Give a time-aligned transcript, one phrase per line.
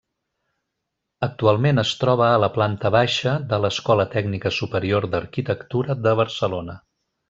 [1.27, 6.85] Actualment es troba a la planta baixa de l'Escola Tècnica Superior d'Arquitectura de Barcelona.